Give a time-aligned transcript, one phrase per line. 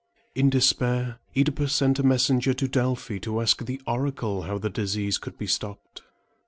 [0.33, 5.19] In despair, OEdipus sent a messenger to Delphi to ask the oracle how the disease
[5.19, 6.01] could be stopped.